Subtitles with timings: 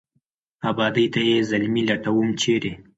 [0.69, 2.71] آبادۍ ته یې زلمي لټوم، چېرې؟